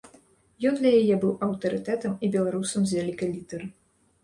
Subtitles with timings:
[0.69, 3.73] Ён для яе быў аўтарытэтам і беларусам з вялікай літары.